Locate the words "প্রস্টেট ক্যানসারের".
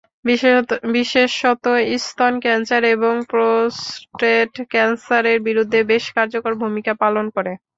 3.31-5.37